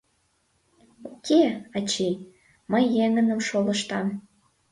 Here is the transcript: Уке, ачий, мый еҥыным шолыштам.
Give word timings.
Уке, 1.09 1.41
ачий, 1.77 2.15
мый 2.71 2.85
еҥыным 3.03 3.39
шолыштам. 3.47 4.07